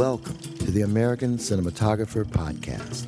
[0.00, 3.04] Welcome to the American Cinematographer Podcast.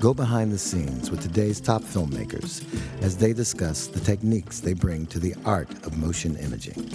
[0.00, 2.64] Go behind the scenes with today's top filmmakers
[3.02, 6.88] as they discuss the techniques they bring to the art of motion imaging.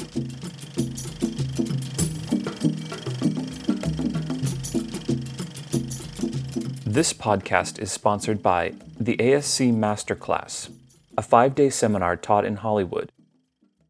[6.83, 10.71] This podcast is sponsored by the ASC Masterclass,
[11.15, 13.11] a five day seminar taught in Hollywood.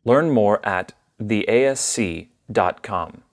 [0.04, 3.24] Learn more at theasc.com.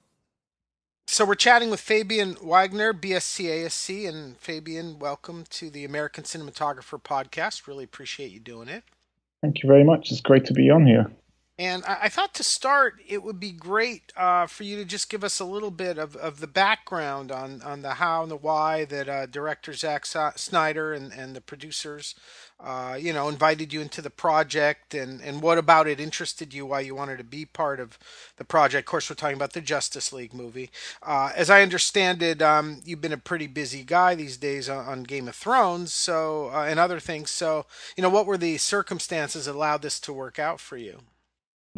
[1.10, 7.02] So we're chatting with Fabian Wagner, BSC ASC, and Fabian, welcome to the American Cinematographer
[7.02, 7.66] podcast.
[7.66, 8.84] Really appreciate you doing it.
[9.40, 10.12] Thank you very much.
[10.12, 11.10] It's great to be on here.
[11.58, 15.10] And I, I thought to start, it would be great uh, for you to just
[15.10, 18.36] give us a little bit of, of the background on, on the how and the
[18.36, 22.14] why that uh, director Zack Snyder and, and the producers,
[22.60, 26.64] uh, you know, invited you into the project and, and what about it interested you,
[26.64, 27.98] why you wanted to be part of
[28.36, 28.86] the project.
[28.86, 30.70] Of course, we're talking about the Justice League movie.
[31.02, 34.86] Uh, as I understand it, um, you've been a pretty busy guy these days on,
[34.86, 37.32] on Game of Thrones so uh, and other things.
[37.32, 41.00] So, you know, what were the circumstances that allowed this to work out for you?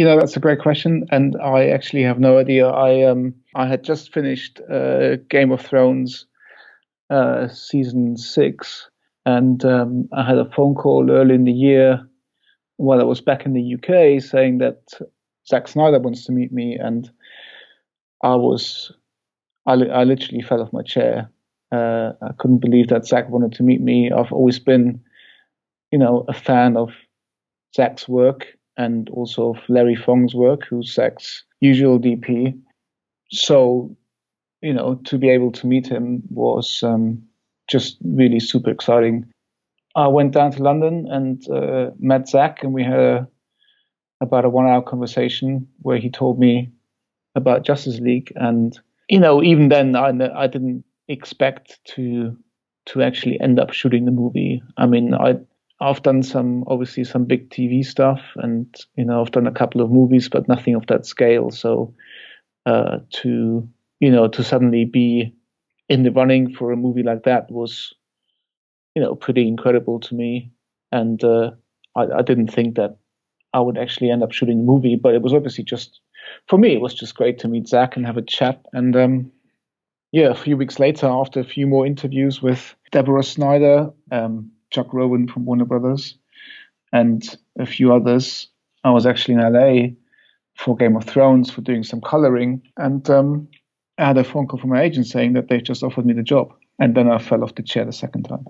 [0.01, 2.67] You know, that's a great question, and I actually have no idea.
[2.67, 6.25] I um I had just finished uh, Game of Thrones
[7.11, 8.89] uh, season six,
[9.27, 12.01] and um, I had a phone call early in the year
[12.78, 14.78] while I was back in the UK saying that
[15.47, 17.11] Zack Snyder wants to meet me, and
[18.23, 18.91] I was
[19.67, 21.31] I, I literally fell off my chair.
[21.71, 24.11] Uh, I couldn't believe that Zack wanted to meet me.
[24.11, 25.03] I've always been,
[25.93, 26.89] you know, a fan of
[27.77, 28.47] Zack's work
[28.81, 32.59] and also of Larry Fong's work, who's Zack's usual DP.
[33.31, 33.95] So,
[34.62, 37.22] you know, to be able to meet him was um,
[37.69, 39.27] just really super exciting.
[39.95, 43.28] I went down to London and uh, met Zack, and we had a,
[44.22, 46.72] about a one-hour conversation where he told me
[47.34, 48.78] about Justice League, and
[49.10, 52.37] you know, even then, I I didn't expect to
[52.87, 54.62] to actually end up shooting the movie.
[54.78, 55.37] I mean, I
[55.80, 59.80] I've done some obviously some big TV stuff, and you know I've done a couple
[59.80, 61.50] of movies, but nothing of that scale.
[61.50, 61.94] So
[62.66, 63.68] uh, to
[64.00, 65.34] you know to suddenly be
[65.88, 67.94] in the running for a movie like that was
[68.94, 70.50] you know pretty incredible to me,
[70.92, 71.52] and uh,
[71.97, 72.98] I, I didn't think that
[73.54, 76.00] I would actually end up shooting the movie, but it was obviously just
[76.47, 79.32] for me it was just great to meet Zack and have a chat, and um,
[80.12, 83.91] yeah, a few weeks later, after a few more interviews with Deborah Snyder.
[84.12, 86.16] Um, Chuck Roven from Warner Brothers,
[86.92, 87.22] and
[87.58, 88.48] a few others.
[88.82, 89.94] I was actually in LA
[90.56, 93.48] for Game of Thrones for doing some coloring, and um,
[93.98, 96.22] I had a phone call from my agent saying that they just offered me the
[96.22, 98.47] job, and then I fell off the chair the second time.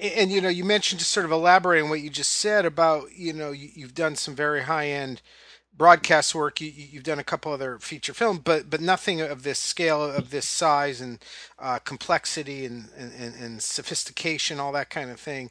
[0.00, 3.14] And you know, you mentioned just sort of elaborating on what you just said about
[3.14, 5.22] you know you, have done some very high end
[5.76, 6.60] broadcast work.
[6.60, 10.30] You, have done a couple other feature films, but but nothing of this scale, of
[10.30, 11.18] this size and
[11.58, 15.50] uh, complexity and, and, and sophistication, all that kind of thing.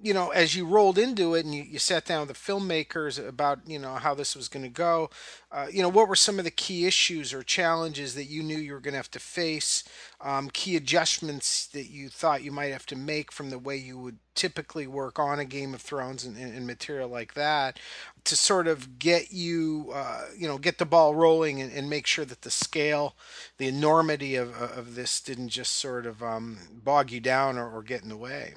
[0.00, 3.24] You know, as you rolled into it and you, you sat down with the filmmakers
[3.24, 5.10] about, you know, how this was going to go,
[5.52, 8.56] uh, you know, what were some of the key issues or challenges that you knew
[8.56, 9.84] you were going to have to face,
[10.20, 13.98] um, key adjustments that you thought you might have to make from the way you
[13.98, 17.78] would typically work on a Game of Thrones and, and material like that
[18.24, 22.06] to sort of get you, uh, you know, get the ball rolling and, and, make
[22.06, 23.16] sure that the scale,
[23.58, 27.82] the enormity of, of this didn't just sort of um, bog you down or, or
[27.82, 28.54] get in the way.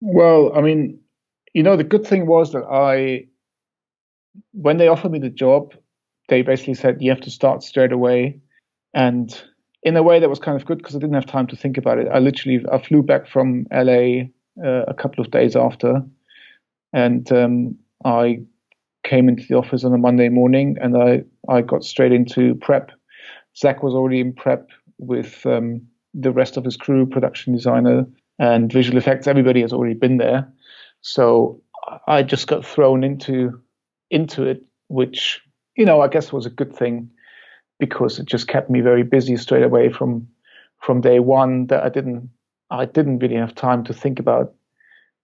[0.00, 1.00] Well, I mean,
[1.54, 3.26] you know, the good thing was that I,
[4.52, 5.74] when they offered me the job,
[6.28, 8.40] they basically said you have to start straight away,
[8.92, 9.42] and
[9.82, 11.76] in a way that was kind of good because I didn't have time to think
[11.76, 12.08] about it.
[12.12, 14.24] I literally I flew back from LA
[14.64, 16.02] uh, a couple of days after,
[16.92, 18.40] and um, I
[19.04, 22.90] came into the office on a Monday morning, and I I got straight into prep.
[23.56, 28.06] Zack was already in prep with um, the rest of his crew, production designer,
[28.38, 29.26] and visual effects.
[29.26, 30.50] Everybody has already been there,
[31.00, 31.60] so
[32.06, 33.60] I just got thrown into
[34.10, 35.40] into it, which
[35.76, 37.10] you know I guess was a good thing
[37.78, 40.28] because it just kept me very busy straight away from
[40.80, 41.66] from day one.
[41.66, 42.30] That I didn't
[42.70, 44.54] I didn't really have time to think about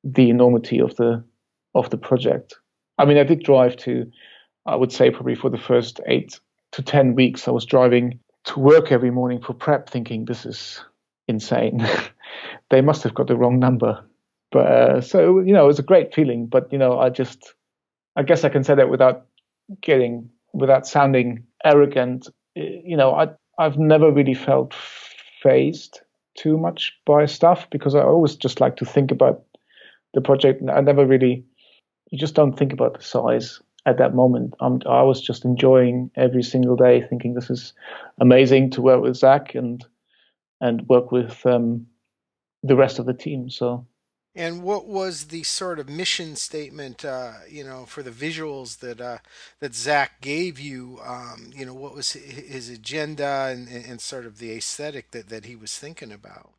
[0.05, 1.25] the enormity of the
[1.75, 2.55] of the project.
[2.99, 4.11] I mean, I did drive to,
[4.67, 6.39] I would say probably for the first eight
[6.73, 10.85] to ten weeks, I was driving to work every morning for prep, thinking this is
[11.31, 11.87] insane.
[12.71, 14.05] they must have got the wrong number.
[14.53, 16.47] But uh, so you know, it was a great feeling.
[16.47, 17.55] But you know, I just,
[18.17, 19.27] I guess I can say that without
[19.81, 22.29] getting, without sounding arrogant.
[22.55, 23.29] You know, I
[23.59, 24.75] I've never really felt
[25.43, 26.01] phased
[26.37, 29.43] too much by stuff because I always just like to think about
[30.15, 30.63] the project.
[30.73, 31.45] I never really,
[32.11, 33.61] you just don't think about the size.
[33.87, 34.55] at that moment.
[34.61, 37.73] I'm, I was just enjoying every single day, thinking this is
[38.21, 39.85] amazing to work with Zack and
[40.61, 41.87] and work with um,
[42.63, 43.51] the rest of the team.
[43.51, 43.87] So.
[44.35, 49.01] And what was the sort of mission statement, uh, you know, for the visuals that
[49.01, 49.19] uh,
[49.59, 51.01] that Zack gave you?
[51.05, 55.47] Um, you know, what was his agenda and, and sort of the aesthetic that, that
[55.47, 56.53] he was thinking about?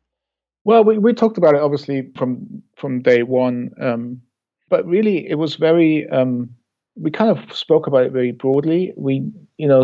[0.64, 4.20] Well, we, we talked about it obviously from from day one, um,
[4.68, 6.08] but really it was very.
[6.10, 6.54] Um,
[6.94, 8.92] we kind of spoke about it very broadly.
[8.98, 9.82] We, you know,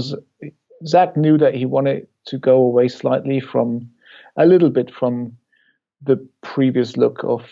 [0.85, 3.91] Zack knew that he wanted to go away slightly from,
[4.39, 5.37] a little bit from,
[6.03, 7.43] the previous look of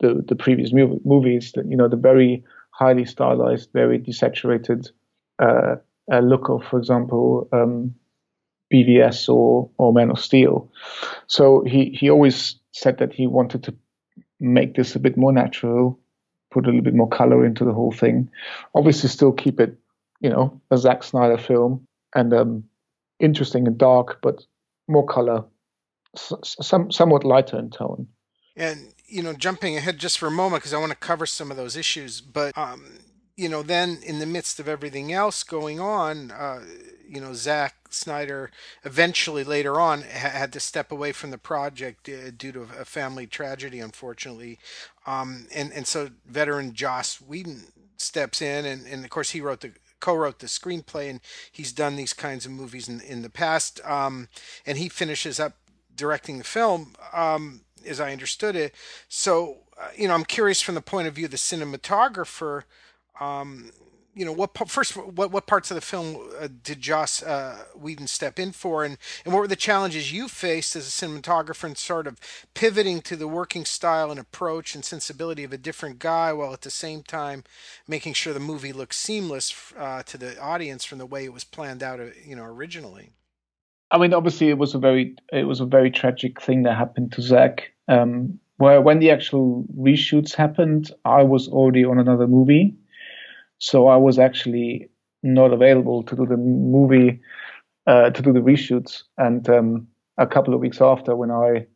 [0.00, 1.52] the the previous movie, movies.
[1.52, 4.90] That you know, the very highly stylized, very desaturated
[5.40, 5.76] uh,
[6.12, 7.94] uh, look of, for example, um,
[8.72, 10.70] BVS or or Man of Steel.
[11.26, 13.74] So he he always said that he wanted to
[14.40, 15.98] make this a bit more natural,
[16.52, 18.30] put a little bit more color into the whole thing.
[18.74, 19.76] Obviously, still keep it,
[20.20, 21.84] you know, a Zack Snyder film
[22.14, 22.64] and um,
[23.18, 24.44] interesting and dark, but
[24.86, 25.44] more color,
[26.16, 28.08] some somewhat lighter in tone.
[28.56, 31.50] And you know, jumping ahead just for a moment because I want to cover some
[31.50, 32.84] of those issues, but um,
[33.38, 36.64] you know, then in the midst of everything else going on, uh,
[37.08, 38.50] you know, Zack Snyder
[38.84, 42.84] eventually later on ha- had to step away from the project uh, due to a
[42.84, 44.58] family tragedy, unfortunately.
[45.06, 47.62] Um, and, and so veteran Joss Whedon
[47.96, 51.20] steps in, and, and of course, he wrote the co-wrote the screenplay and
[51.50, 54.28] he's done these kinds of movies in, in the past um,
[54.64, 55.54] and he finishes up
[55.98, 58.74] directing the film um, as i understood it
[59.08, 62.62] so uh, you know i'm curious from the point of view of the cinematographer
[63.20, 63.70] um,
[64.18, 68.08] you know what first what what parts of the film uh, did Joss uh, Whedon
[68.08, 71.76] step in for, and and what were the challenges you faced as a cinematographer in
[71.76, 72.18] sort of
[72.52, 76.62] pivoting to the working style and approach and sensibility of a different guy, while at
[76.62, 77.44] the same time
[77.86, 81.44] making sure the movie looks seamless uh, to the audience from the way it was
[81.44, 83.10] planned out, uh, you know, originally.
[83.90, 87.12] I mean, obviously, it was a very it was a very tragic thing that happened
[87.12, 87.72] to Zack.
[87.88, 92.76] Um, where when the actual reshoots happened, I was already on another movie
[93.58, 94.90] so I was actually
[95.22, 97.20] not available to do the movie,
[97.86, 99.04] uh, to do the reshoots.
[99.18, 99.88] And um,
[100.18, 101.66] a couple of weeks after, when I,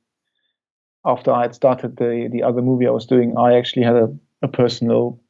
[1.04, 4.08] after I had started the the other movie I was doing, I actually had a,
[4.42, 5.20] a personal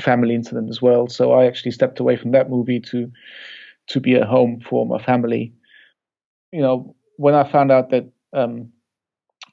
[0.00, 1.06] family incident as well.
[1.08, 3.10] So I actually stepped away from that movie to
[3.88, 5.54] to be at home for my family.
[6.52, 8.70] You know, when I found out that um,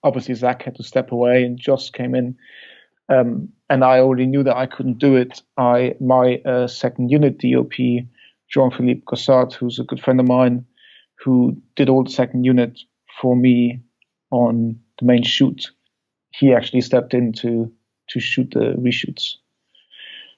[0.04, 2.38] obviously Zack had to step away and Joss came in,
[3.10, 5.42] um, and I already knew that I couldn't do it.
[5.58, 7.74] I my uh, second unit DOP,
[8.50, 10.66] Jean-Philippe Gossart, who's a good friend of mine,
[11.24, 12.80] who did all the second unit
[13.22, 13.82] for me
[14.32, 15.72] on the main shoot.
[16.32, 17.72] He actually stepped in to
[18.10, 19.36] to shoot the reshoots.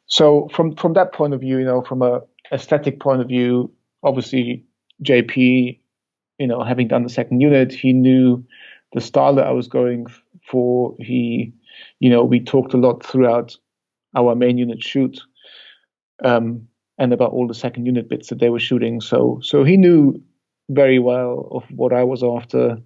[0.08, 2.22] So from from that point of view, you know, from a
[2.52, 3.72] aesthetic point of view,
[4.04, 4.66] obviously
[5.04, 5.80] JP,
[6.42, 8.44] you know, having done the second unit, he knew
[8.94, 10.08] the style that I was going
[10.50, 10.96] for.
[11.00, 11.54] He
[12.00, 13.58] you know, we talked a lot throughout
[14.16, 15.22] our main unit shoot
[16.24, 16.68] um,
[16.98, 19.02] and about all the second unit bits that they were shooting.
[19.02, 20.22] So, so he knew
[20.70, 22.78] very well of what I was after,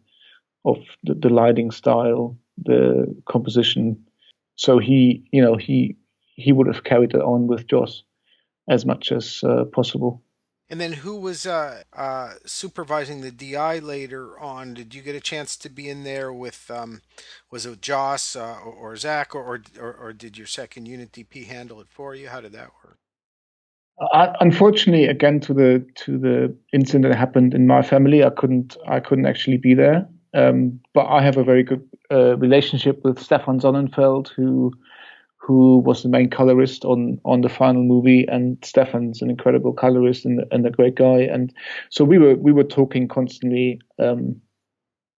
[0.66, 4.06] of the, the lighting style, the composition.
[4.56, 5.98] So he, you know, he
[6.38, 8.04] he would have carried it on with Joss
[8.70, 10.22] as much as uh, possible.
[10.70, 14.74] And then who was uh, uh, supervising the DI later on?
[14.74, 17.02] Did you get a chance to be in there with, um,
[17.52, 21.46] was it Joss uh, or, or, Zack, or, or, or did your second unit DP
[21.46, 22.30] handle it for you?
[22.30, 22.98] How did that work?
[24.12, 28.76] Uh, unfortunately, again to the to the incident that happened in my family, I couldn't
[28.86, 30.06] I couldn't actually be there.
[30.34, 34.74] Um, but I have a very good uh, relationship with Stefan Sonnenfeld, who
[35.46, 40.26] who was the main colorist on on the final movie, and Stefan's an incredible colorist
[40.26, 41.20] and, and a great guy.
[41.20, 41.54] And
[41.90, 44.42] so we were we were talking constantly, um,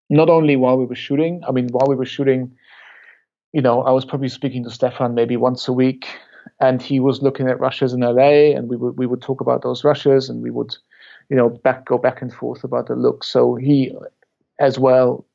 [0.10, 1.42] not only while we were shooting.
[1.48, 2.52] I mean, while we were shooting,
[3.54, 6.08] you know, I was probably speaking to Stefan maybe once a week,
[6.60, 9.62] and he was looking at rushes in LA, and we would we would talk about
[9.62, 10.76] those rushes, and we would,
[11.30, 13.24] you know, back go back and forth about the look.
[13.24, 13.96] So he,
[14.60, 15.26] as well,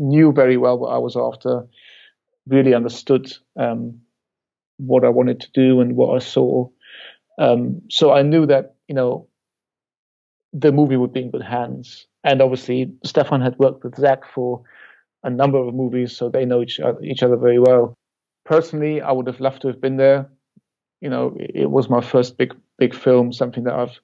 [0.00, 1.68] knew very well what I was after
[2.48, 4.00] really understood um,
[4.78, 6.68] what I wanted to do and what I saw.
[7.38, 9.28] Um, so I knew that you know
[10.52, 12.06] the movie would be in good hands.
[12.24, 14.62] And obviously, Stefan had worked with Zack for
[15.22, 17.94] a number of movies, so they know each other, each other very well.
[18.44, 20.30] Personally, I would have loved to have been there.
[21.00, 24.00] You know, it, it was my first big big film, something that I've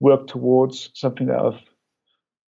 [0.00, 1.60] worked towards, something that I've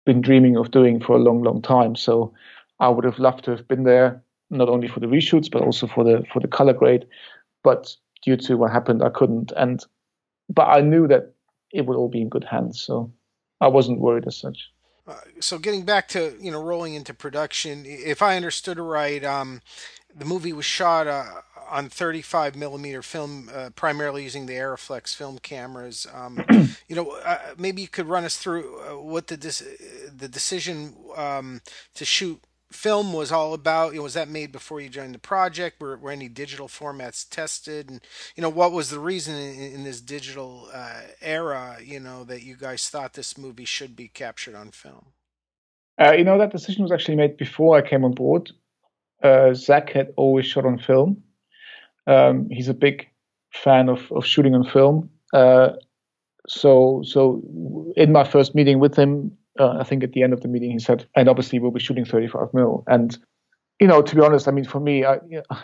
[0.06, 1.96] been dreaming of doing for a long, long time.
[1.96, 2.34] So
[2.80, 5.86] I would have loved to have been there, not only for the reshoots but also
[5.86, 7.06] for the for the color grade
[7.64, 9.52] but due to what happened, I couldn't.
[9.56, 9.84] And
[10.48, 11.34] but I knew that
[11.72, 13.12] it would all be in good hands, so
[13.60, 14.70] I wasn't worried as such.
[15.06, 19.22] Uh, so getting back to you know rolling into production, if I understood it right,
[19.24, 19.60] um,
[20.14, 21.24] the movie was shot uh,
[21.68, 26.06] on 35 millimeter film, uh, primarily using the Arriflex film cameras.
[26.12, 26.44] Um,
[26.88, 31.60] you know, uh, maybe you could run us through uh, what the the decision um,
[31.94, 32.40] to shoot
[32.74, 33.92] film was all about.
[33.92, 35.80] You know, was that made before you joined the project?
[35.80, 37.90] Were, were any digital formats tested?
[37.90, 38.00] And
[38.36, 41.78] you know, what was the reason in, in this digital uh, era?
[41.82, 45.06] You know, that you guys thought this movie should be captured on film.
[46.00, 48.50] Uh, you know, that decision was actually made before I came on board.
[49.22, 51.22] Uh, Zack had always shot on film.
[52.06, 53.08] Um, he's a big
[53.52, 55.10] fan of, of shooting on film.
[55.32, 55.70] Uh,
[56.46, 57.42] so, so
[57.96, 60.70] in my first meeting with him, uh, I think at the end of the meeting
[60.70, 62.84] he said, and obviously we'll be shooting 35 mil.
[62.86, 63.16] And
[63.80, 65.58] you know, to be honest, I mean, for me, I you know,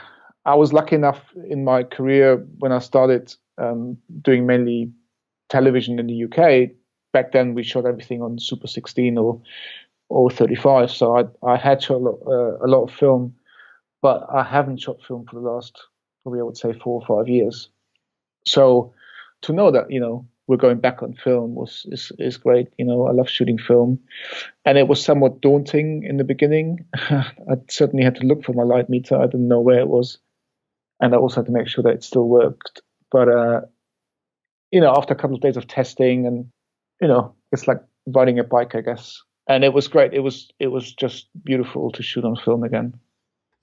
[0.44, 4.90] I was lucky enough in my career when I started um, doing mainly
[5.48, 6.70] television in the UK.
[7.12, 9.40] Back then, we shot everything on Super 16 or
[10.08, 13.34] or 35, so I I had shot a lot, uh, a lot of film,
[14.02, 15.80] but I haven't shot film for the last
[16.22, 17.68] probably I would say four or five years.
[18.46, 18.92] So
[19.42, 22.66] to know that you know we're going back on film was is, is great.
[22.76, 24.00] You know, I love shooting film,
[24.64, 26.86] and it was somewhat daunting in the beginning.
[26.94, 29.16] I certainly had to look for my light meter.
[29.16, 30.18] I didn't know where it was,
[30.98, 32.82] and I also had to make sure that it still worked.
[33.12, 33.60] But uh,
[34.72, 36.46] you know, after a couple of days of testing, and
[37.00, 37.78] you know, it's like
[38.08, 39.22] riding a bike, I guess.
[39.46, 40.14] And it was great.
[40.14, 42.98] It was it was just beautiful to shoot on film again.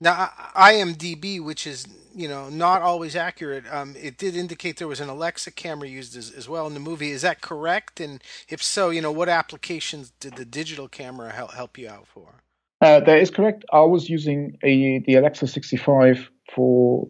[0.00, 5.00] Now, IMDb, which is you know not always accurate, um, it did indicate there was
[5.00, 7.10] an Alexa camera used as, as well in the movie.
[7.10, 8.00] Is that correct?
[8.00, 12.06] And if so, you know what applications did the digital camera help help you out
[12.06, 12.28] for?
[12.80, 13.64] Uh, that is correct.
[13.72, 17.08] I was using a the Alexa 65 for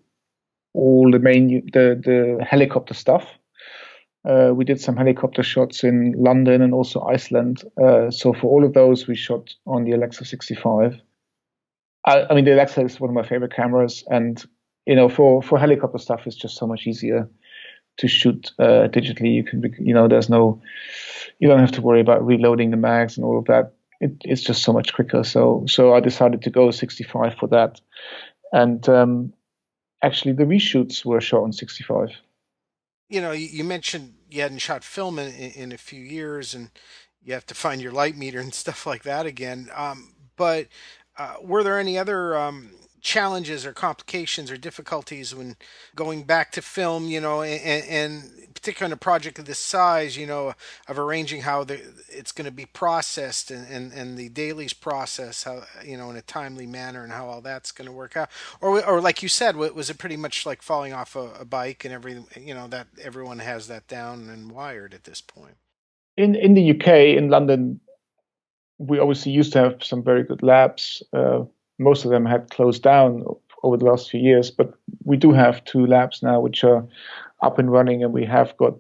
[0.73, 3.27] all the main the the helicopter stuff.
[4.25, 7.63] Uh, we did some helicopter shots in London and also Iceland.
[7.81, 11.01] Uh, so for all of those, we shot on the Alexa 65.
[12.09, 14.43] I, I mean, the Alexa is one of my favorite cameras, and
[14.87, 17.29] you know, for for helicopter stuff, it's just so much easier
[17.99, 19.35] to shoot uh, digitally.
[19.35, 20.63] You can, you know, there's no,
[21.39, 23.75] you don't have to worry about reloading the mags and all of that.
[24.01, 25.25] It, it's just so much quicker.
[25.25, 27.81] So, so I decided to go 65 for that,
[28.53, 29.35] and um,
[30.03, 32.11] actually, the reshoots were shot on 65.
[33.11, 36.71] You know, you mentioned you hadn't shot film in, in a few years, and
[37.23, 39.69] you have to find your light meter and stuff like that again.
[39.75, 40.69] Um, but
[41.19, 42.71] uh, were there any other um,
[43.01, 45.57] challenges or complications or difficulties when
[45.95, 50.17] going back to film, you know, and, and particularly on a project of this size,
[50.17, 50.53] you know,
[50.89, 55.45] of arranging how the, it's going to be processed and, and, and the dailies process,
[55.45, 58.29] how, you know, in a timely manner and how all that's going to work out.
[58.61, 61.85] Or, or like you said, was it pretty much like falling off a, a bike
[61.85, 65.55] and everything, you know, that everyone has that down and wired at this point?
[66.17, 67.81] In, in the UK, in London,
[68.79, 71.03] we obviously used to have some very good labs.
[71.13, 71.45] Uh,
[71.79, 73.25] most of them had closed down
[73.63, 76.87] over the last few years, but we do have two labs now which are
[77.43, 78.75] up and running, and we have got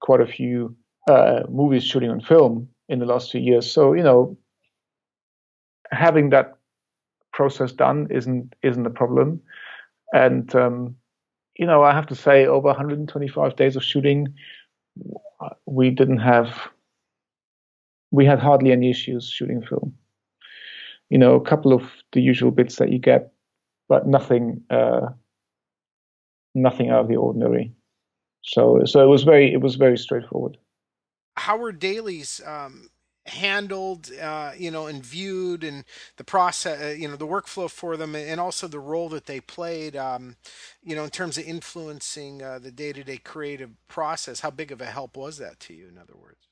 [0.00, 0.74] quite a few
[1.08, 3.70] uh, movies shooting on film in the last few years.
[3.70, 4.36] So you know,
[5.90, 6.56] having that
[7.32, 9.40] process done isn't isn't a problem,
[10.12, 10.96] and um,
[11.56, 14.34] you know, I have to say, over 125 days of shooting,
[15.66, 16.68] we didn't have
[18.12, 19.94] we had hardly any issues shooting film.
[21.10, 23.32] You know, a couple of the usual bits that you get,
[23.88, 25.08] but nothing, uh,
[26.54, 27.72] nothing out of the ordinary.
[28.42, 30.58] So, so it was very, it was very straightforward.
[31.36, 32.90] How were dailies um,
[33.26, 35.84] handled, uh, you know, and viewed, and
[36.16, 39.40] the process, uh, you know, the workflow for them, and also the role that they
[39.40, 40.36] played, um,
[40.82, 44.40] you know, in terms of influencing uh, the day-to-day creative process?
[44.40, 45.88] How big of a help was that to you?
[45.88, 46.51] In other words.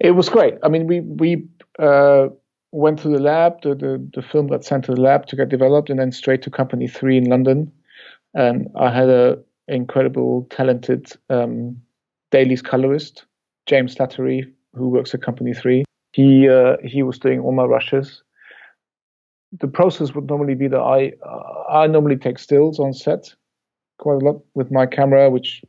[0.00, 0.54] It was great.
[0.62, 1.46] I mean, we we
[1.78, 2.28] uh,
[2.72, 3.62] went to the lab.
[3.62, 6.42] The, the, the film got sent to the lab to get developed, and then straight
[6.42, 7.70] to Company Three in London.
[8.34, 11.76] And I had a incredible, talented um,
[12.30, 13.24] dailies colorist,
[13.66, 15.84] James Slattery, who works at Company Three.
[16.12, 18.22] He uh, he was doing all my rushes.
[19.60, 23.34] The process would normally be that I uh, I normally take stills on set
[23.98, 25.62] quite a lot with my camera, which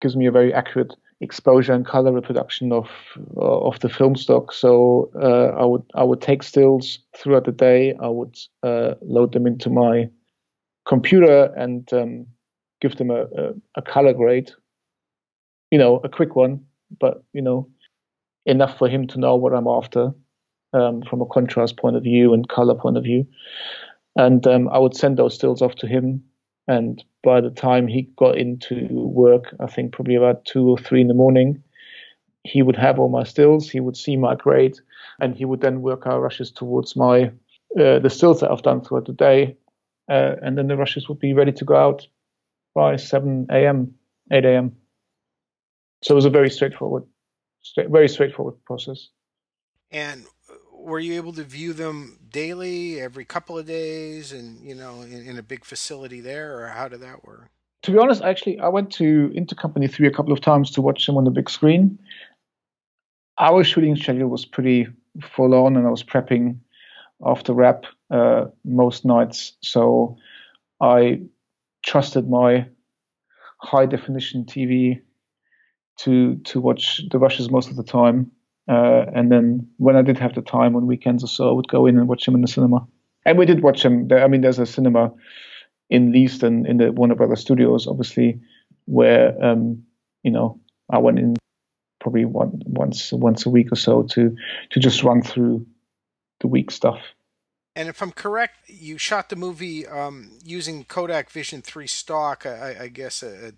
[0.00, 2.88] gives me a very accurate exposure and color reproduction of
[3.36, 4.52] uh, of the film stock.
[4.52, 7.94] So uh, I would I would take stills throughout the day.
[8.00, 10.08] I would uh, load them into my
[10.86, 12.26] computer and um,
[12.80, 14.50] give them a, a, a, color grade.
[15.70, 16.64] You know, a quick one,
[16.98, 17.68] but you know,
[18.46, 20.12] enough for him to know what I'm after
[20.72, 23.26] um, from a contrast point of view and color point of view.
[24.16, 26.22] And um, I would send those stills off to him
[26.68, 31.00] And by the time he got into work, I think probably about two or three
[31.00, 31.62] in the morning,
[32.44, 33.68] he would have all my stills.
[33.68, 34.78] He would see my grade,
[35.18, 37.32] and he would then work our rushes towards my
[37.78, 39.56] uh, the stills that I've done throughout the day,
[40.08, 42.06] uh, and then the rushes would be ready to go out
[42.74, 43.94] by 7 a.m.,
[44.32, 44.76] 8 a.m.
[46.02, 47.04] So it was a very straightforward,
[47.60, 49.08] straight, very straightforward process.
[49.90, 50.24] And
[50.78, 55.26] were you able to view them daily, every couple of days, and you know, in,
[55.26, 57.50] in, a big facility there, or how did that work?
[57.82, 61.06] To be honest, actually, I went to Intercompany three a couple of times to watch
[61.06, 61.98] them on the big screen.
[63.38, 64.88] Our shooting schedule was pretty
[65.34, 66.58] full on, and I was prepping
[67.24, 70.16] after wrap uh, most nights, so
[70.80, 71.22] I
[71.84, 72.66] trusted my
[73.58, 75.00] high definition TV
[75.98, 78.30] to to watch the rushes most of the time
[78.68, 81.68] uh, and then when I did have the time on weekends or so, I would
[81.68, 82.86] go in and watch them in the cinema.
[83.24, 84.08] And we did watch them.
[84.12, 85.12] I mean, there's a cinema
[85.90, 88.40] in Leavesden in the Warner Brothers Studios, obviously,
[88.84, 89.82] where um,
[90.22, 90.60] you know
[90.90, 91.36] I went in
[92.00, 94.36] probably one, once once a week or so to
[94.70, 95.66] to just run through
[96.40, 97.00] the week stuff.
[97.78, 102.76] And if I'm correct, you shot the movie um, using Kodak Vision 3 stock, I,
[102.80, 103.52] I guess a,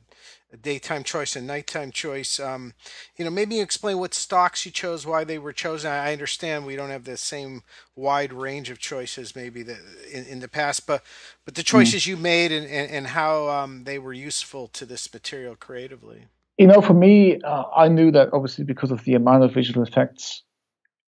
[0.53, 2.39] a, daytime choice and nighttime choice.
[2.39, 2.75] Um,
[3.17, 5.91] you know, maybe you explain what stocks you chose, why they were chosen.
[5.91, 7.63] I understand we don't have the same
[7.97, 9.79] wide range of choices maybe that
[10.13, 11.03] in, in the past, but
[11.47, 11.79] but the hmm.
[11.79, 12.09] choices mm.
[12.09, 16.27] you made and, and, and how um, they were useful to this material creatively.
[16.59, 19.83] You know, for me, uh, I knew that obviously because of the amount of visual
[19.83, 20.43] effects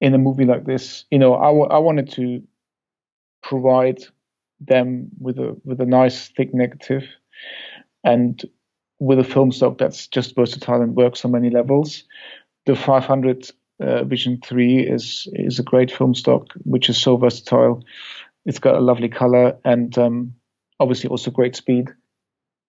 [0.01, 2.43] in a movie like this, you know, I, w- I wanted to
[3.45, 4.03] provide
[4.61, 7.05] them with a with a nice thick negative
[8.03, 8.43] and
[8.99, 12.05] with a film stock that's just versatile and works on many levels.
[12.67, 17.85] The 500 uh, Vision 3 is is a great film stock which is so versatile.
[18.47, 20.35] It's got a lovely color and um,
[20.81, 21.89] obviously also great speed.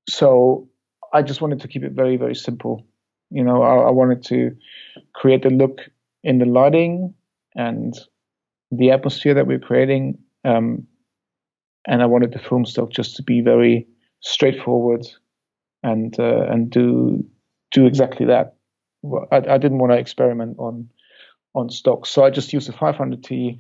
[0.10, 0.67] So
[1.13, 2.86] I just wanted to keep it very very simple.
[3.32, 4.56] You know, I, I wanted to
[5.13, 5.80] create a look
[6.23, 7.13] in the lighting
[7.56, 7.93] and
[8.71, 10.88] the atmosphere that we're creating um,
[11.88, 13.88] and I wanted the film stock just to be very
[14.21, 15.05] straightforward
[15.84, 17.25] and uh, and do
[17.71, 18.55] do exactly that.
[19.31, 20.89] I, I didn't want to experiment on
[21.53, 23.58] on stock, so I just used the 500T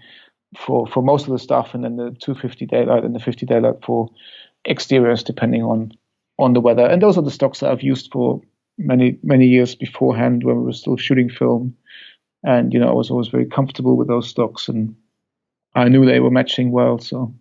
[0.57, 3.83] for for most of the stuff, and then the 250 daylight and the 50 daylight
[3.85, 4.09] for
[4.67, 5.91] exteriors, depending on
[6.37, 6.85] on the weather.
[6.85, 8.41] And those are the stocks that I've used for
[8.77, 11.75] many many years beforehand when we were still shooting film.
[12.43, 14.95] And you know, I was always very comfortable with those stocks and
[15.75, 16.99] I knew they were matching well.
[16.99, 17.33] So,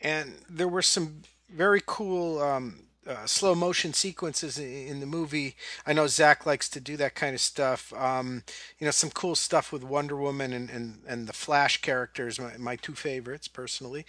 [0.00, 1.22] and there were some
[1.52, 5.56] very cool um, uh, slow motion sequences in the movie.
[5.86, 7.92] I know Zack likes to do that kind of stuff.
[7.94, 8.44] Um,
[8.78, 12.56] you know, some cool stuff with Wonder Woman and, and, and the Flash characters, my,
[12.56, 14.06] my two favorites personally.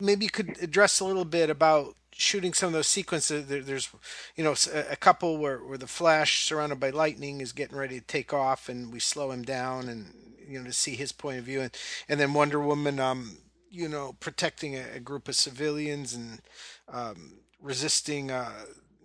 [0.00, 3.46] Maybe you could address a little bit about shooting some of those sequences.
[3.46, 3.88] there's,
[4.36, 4.54] you know,
[4.90, 8.68] a, couple where, where the Flash surrounded by lightning is getting ready to take off
[8.68, 10.12] and we slow him down and
[10.52, 11.60] you know to see his point of view.
[11.62, 11.76] And
[12.08, 13.38] and then Wonder Woman um
[13.72, 16.40] you know protecting a, a group of civilians and
[16.92, 18.52] um, resisting uh,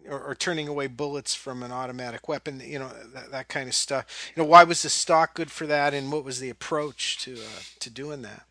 [0.10, 3.76] or, or, turning away bullets from an automatic weapon you know that, that kind of
[3.76, 4.32] stuff.
[4.36, 5.94] You know why was the stock good for that?
[5.94, 8.44] And what was the approach to uh, to doing that?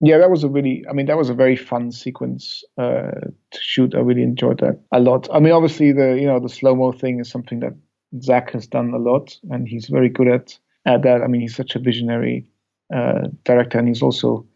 [0.00, 3.10] Yeah that was a really i mean that was a very fun sequence uh,
[3.50, 3.94] to shoot.
[3.94, 5.28] I really enjoyed that a lot.
[5.32, 7.74] I mean obviously the you know the slow mo thing is something that
[8.20, 11.22] Zack has done a lot and he's very good at at that.
[11.22, 12.46] I mean, he's such a visionary
[12.94, 14.46] uh, director, and he's also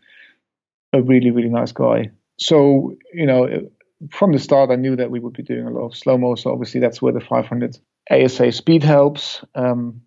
[0.92, 2.10] a really, really nice guy.
[2.38, 3.68] So, you know,
[4.10, 6.34] from the start, I knew that we would be doing a lot of slow mo.
[6.34, 7.78] So obviously, that's where the 500
[8.10, 9.44] ASA speed helps.
[9.54, 10.00] Um,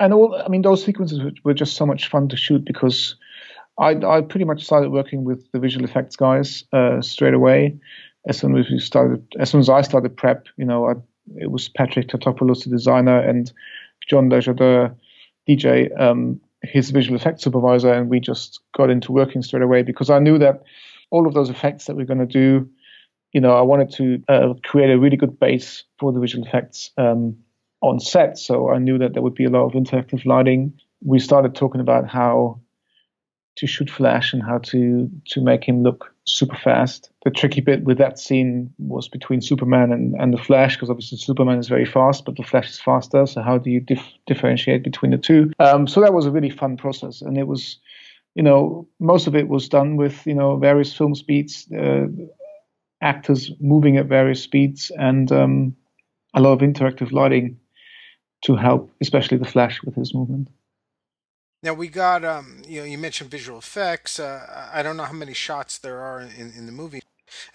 [0.00, 3.16] and all, I mean, those sequences were just so much fun to shoot because
[3.78, 7.78] I, I pretty much started working with the visual effects guys uh, straight away.
[8.26, 10.92] As soon as we started, as soon as I started prep, you know, I,
[11.36, 13.52] it was Patrick Tatopoulos, the designer, and
[14.08, 14.92] John Desjardins,
[15.48, 20.10] DJ um, his visual effects supervisor, and we just got into working straight away because
[20.10, 20.62] I knew that
[21.10, 22.68] all of those effects that we're going to do,
[23.32, 26.90] you know, I wanted to uh, create a really good base for the visual effects
[26.96, 27.36] um,
[27.82, 28.38] on set.
[28.38, 30.72] So I knew that there would be a lot of interactive lighting.
[31.02, 32.60] We started talking about how
[33.56, 37.10] to shoot Flash and how to to make him look super fast.
[37.24, 41.18] The tricky bit with that scene was between Superman and, and the Flash, because obviously
[41.18, 43.26] Superman is very fast, but the Flash is faster.
[43.26, 45.52] So how do you dif- differentiate between the two?
[45.58, 47.78] Um, so that was a really fun process, and it was,
[48.34, 52.06] you know, most of it was done with you know various film speeds, uh,
[53.00, 55.76] actors moving at various speeds, and um,
[56.34, 57.58] a lot of interactive lighting
[58.42, 60.48] to help, especially the Flash with his movement.
[61.64, 64.20] Now we got, um, you know, you mentioned visual effects.
[64.20, 67.00] Uh, I don't know how many shots there are in, in the movie.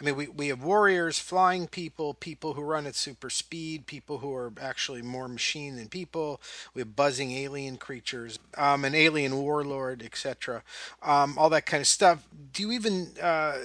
[0.02, 4.18] I mean, we, we have warriors, flying people, people who run at super speed, people
[4.18, 6.42] who are actually more machine than people.
[6.74, 10.64] We have buzzing alien creatures, um, an alien warlord, etc.
[11.04, 12.28] Um, all that kind of stuff.
[12.52, 13.58] Do you even uh,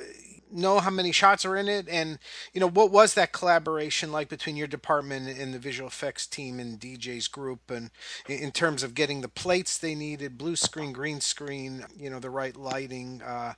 [0.54, 1.88] know how many shots are in it.
[1.88, 2.18] And
[2.52, 6.60] you know what was that collaboration like between your department and the visual effects team
[6.60, 7.70] and dj's group?
[7.70, 7.90] And
[8.28, 12.30] in terms of getting the plates they needed blue screen green screen you know the
[12.30, 13.54] right lighting uh,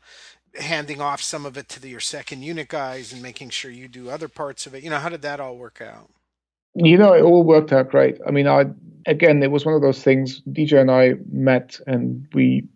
[0.58, 3.88] handing off some of it to the, your second unit guys and making sure you
[3.88, 4.82] do other parts of it.
[4.82, 6.10] You know how did that all work out?
[6.74, 8.18] You know it all worked out great.
[8.26, 8.66] I mean i
[9.06, 10.42] again it was one of those things.
[10.42, 12.68] Dj and i met and we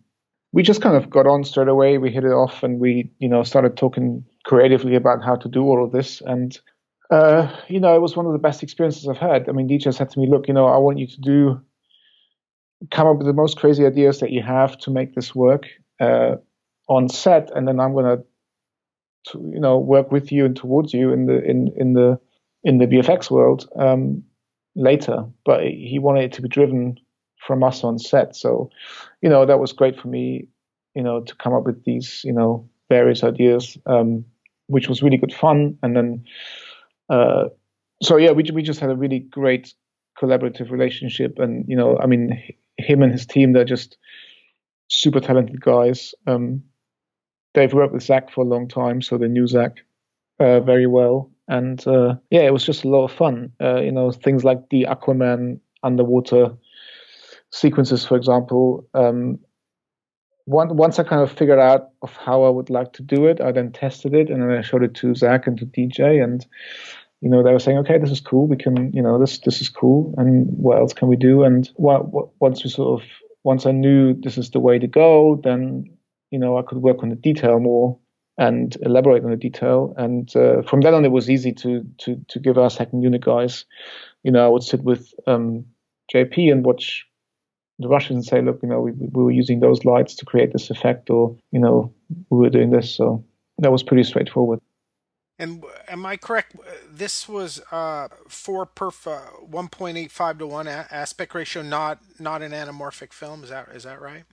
[0.53, 1.97] we just kind of got on straight away.
[1.97, 5.63] We hit it off, and we, you know, started talking creatively about how to do
[5.63, 6.21] all of this.
[6.21, 6.59] And,
[7.09, 9.47] uh, you know, it was one of the best experiences I've had.
[9.47, 11.61] I mean, DJ said to me, "Look, you know, I want you to do,
[12.91, 15.67] come up with the most crazy ideas that you have to make this work
[15.99, 16.35] uh,
[16.89, 18.17] on set, and then I'm gonna,
[19.27, 22.19] to, you know, work with you and towards you in the in in the
[22.63, 24.23] in the VFX world um,
[24.75, 26.97] later." But he wanted it to be driven
[27.45, 28.35] from us on set.
[28.35, 28.69] So,
[29.21, 30.47] you know, that was great for me,
[30.95, 34.23] you know, to come up with these, you know, various ideas, um,
[34.67, 35.77] which was really good fun.
[35.81, 36.25] And then,
[37.09, 37.45] uh,
[38.01, 39.73] so yeah, we we just had a really great
[40.19, 41.39] collaborative relationship.
[41.39, 42.41] And you know, I mean,
[42.77, 43.97] him and his team, they're just
[44.87, 46.13] super talented guys.
[46.27, 46.63] Um,
[47.53, 49.77] they've worked with Zack for a long time, so they knew Zack
[50.39, 51.31] uh, very well.
[51.47, 53.51] And uh, yeah, it was just a lot of fun.
[53.61, 56.51] Uh, you know, things like the Aquaman underwater
[57.51, 59.39] sequences, for example, um,
[60.45, 63.41] one, once I kind of figured out of how I would like to do it,
[63.41, 66.45] I then tested it and then I showed it to Zack and to DJ, and
[67.21, 68.47] you know they were saying, okay, this is cool.
[68.47, 71.43] We can, you know, this this is cool, and what else can we do?
[71.43, 73.07] And what, what, once we sort of
[73.43, 75.85] once I knew this is the way to go, then
[76.31, 77.97] you know I could work on the detail more
[78.37, 79.93] and elaborate on the detail.
[79.97, 83.21] And uh, from then on, it was easy to to to give our second unit
[83.21, 83.65] guys.
[84.23, 85.65] You know, I would sit with um,
[86.13, 87.05] JP and watch
[87.81, 90.69] the rushes say, look, you know, we, we were using those lights to create this
[90.69, 91.93] effect, or you know,
[92.29, 92.93] we were doing this.
[92.93, 93.23] So
[93.59, 94.59] that was pretty straightforward.
[95.39, 96.55] And am I correct?
[96.87, 103.11] This was uh, four perf uh, 1.85 to one aspect ratio, not not an anamorphic
[103.11, 103.43] film.
[103.43, 104.23] Is that is that right?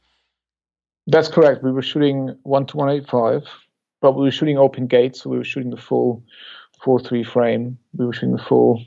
[1.06, 1.62] That's correct.
[1.62, 3.48] We were shooting one to 185,
[4.02, 6.22] but we were shooting open gates, so we were shooting the full
[6.84, 7.78] 4.3 frame.
[7.96, 8.84] We were shooting the full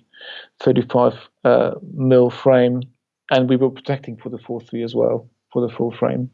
[0.60, 2.84] 35 uh, mil frame
[3.32, 6.30] and we were protecting for the 4.3 as well for the full frame.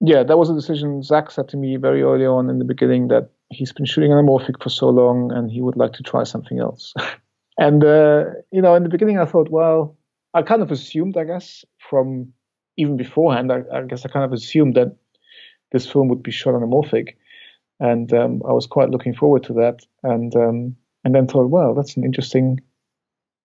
[0.00, 1.02] Yeah, that was a decision.
[1.02, 4.60] Zack said to me very early on in the beginning that he's been shooting anamorphic
[4.62, 6.94] for so long and he would like to try something else.
[7.58, 9.96] and uh, you know, in the beginning, I thought, well,
[10.32, 12.32] I kind of assumed, I guess, from
[12.76, 14.96] even beforehand, I, I guess I kind of assumed that
[15.70, 17.14] this film would be shot on anamorphic,
[17.80, 19.80] and um, I was quite looking forward to that.
[20.02, 22.60] And um, and then thought, well, that's an interesting.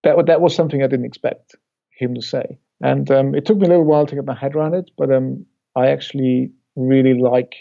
[0.04, 1.56] That that was something I didn't expect
[1.92, 2.58] him to say.
[2.82, 5.12] And um, it took me a little while to get my head around it, but
[5.12, 7.56] um, I actually really like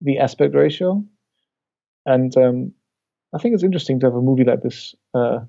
[0.00, 1.04] the aspect ratio.
[2.06, 2.72] And um,
[3.34, 5.40] I think it's interesting to have a movie like this uh,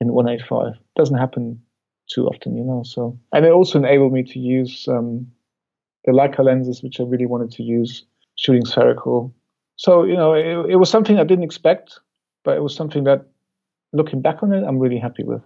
[0.00, 0.74] in 185.
[0.74, 1.60] It doesn't happen
[2.08, 2.82] too often, you know.
[2.84, 5.30] So, and it also enabled me to use um,
[6.04, 8.04] the Leica lenses, which I really wanted to use,
[8.36, 9.34] shooting spherical.
[9.76, 12.00] So, you know, it, it was something I didn't expect,
[12.44, 13.26] but it was something that,
[13.92, 15.42] looking back on it, I'm really happy with.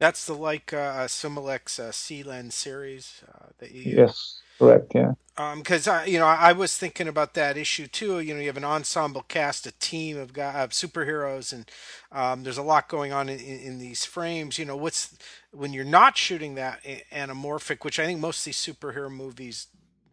[0.00, 3.98] That's the Leica uh, Summilux uh, C lens series uh, that you.
[3.98, 4.92] Yes, correct.
[4.94, 5.12] Yeah.
[5.56, 8.20] Because um, you know, I was thinking about that issue too.
[8.20, 11.70] You know, you have an ensemble cast, a team of, of superheroes, and
[12.12, 14.58] um, there's a lot going on in, in, these frames.
[14.58, 15.16] You know, what's
[15.52, 16.82] when you're not shooting that
[17.12, 19.68] anamorphic, which I think most of these superhero movies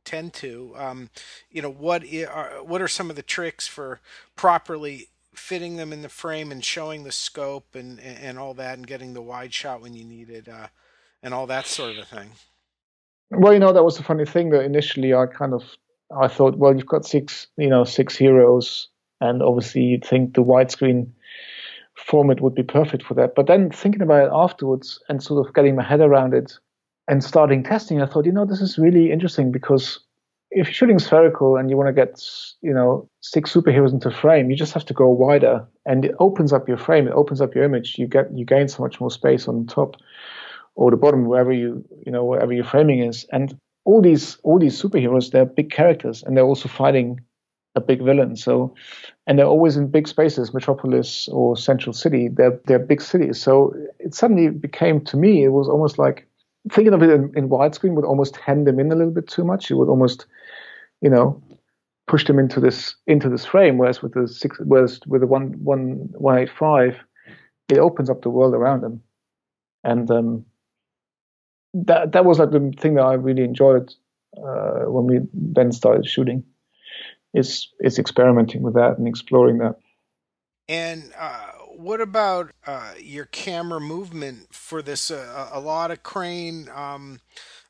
[0.06, 0.74] tend to.
[0.78, 1.10] Um,
[1.50, 4.00] you know, what are what are some of the tricks for
[4.36, 8.88] properly fitting them in the frame and showing the scope and and all that and
[8.88, 10.68] getting the wide shot when you need it uh,
[11.24, 12.32] and all that sort of a thing.
[13.32, 15.64] Well you know that was the funny thing that initially i kind of
[16.18, 18.88] i thought well you've got six you know six heroes
[19.20, 21.10] and obviously you'd think the widescreen
[21.96, 23.34] format would be perfect for that.
[23.36, 26.54] But then thinking about it afterwards and sort of getting my head around it
[27.08, 30.00] and starting testing i thought you know this is really interesting because
[30.52, 32.22] if you're shooting spherical and you want to get
[32.62, 36.54] you know six superheroes into frame, you just have to go wider, and it opens
[36.54, 37.08] up your frame.
[37.08, 37.98] It opens up your image.
[37.98, 39.98] You get you gain so much more space on top
[40.76, 43.26] or the bottom, wherever you you know wherever your framing is.
[43.32, 47.20] And all these all these superheroes, they're big characters, and they're also fighting
[47.76, 48.36] a big villain.
[48.36, 48.74] So,
[49.28, 52.30] and they're always in big spaces, Metropolis or Central City.
[52.30, 53.42] They're they're big cities.
[53.42, 56.28] So it suddenly became to me, it was almost like
[56.72, 59.44] thinking of it in, in widescreen would almost hand them in a little bit too
[59.44, 59.70] much.
[59.70, 60.26] It would almost,
[61.02, 61.42] you know,
[62.08, 63.78] push them into this into this frame.
[63.78, 66.96] Whereas with the six, whereas with the one one one eight five,
[67.70, 69.02] it opens up the world around them,
[69.84, 70.46] and um,
[71.74, 73.94] that that was like the thing that I really enjoyed
[74.38, 76.44] uh, when we then started shooting.
[77.34, 79.76] Is is experimenting with that and exploring that.
[80.70, 81.47] And uh,
[81.88, 85.10] what about uh, your camera movement for this?
[85.10, 86.68] Uh, a lot of crane.
[86.76, 87.22] Um,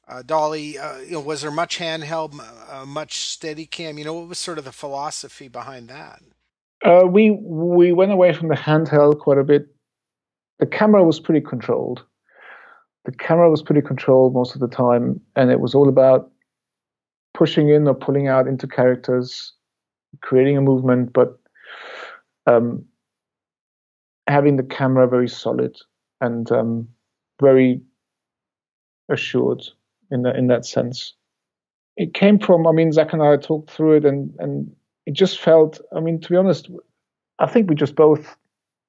[0.08, 2.39] uh, Dolly, uh, you know, was there much handheld,
[2.71, 3.99] uh, much Steadicam?
[3.99, 6.21] You know, what was sort of the philosophy behind that?
[6.84, 9.67] Uh, we we went away from the handheld quite a bit.
[10.58, 12.03] The camera was pretty controlled.
[13.06, 16.32] The camera was pretty controlled most of the time, and it was all about
[17.36, 19.53] pushing in or pulling out into characters,
[20.21, 21.39] creating a movement, but
[22.47, 22.84] um,
[24.27, 25.77] having the camera very solid
[26.21, 26.87] and um,
[27.41, 27.81] very
[29.09, 29.63] assured
[30.11, 31.13] in that in that sense.
[31.95, 35.39] It came from, I mean, Zack and I talked through it, and and it just
[35.39, 35.81] felt.
[35.95, 36.69] I mean, to be honest,
[37.39, 38.35] I think we just both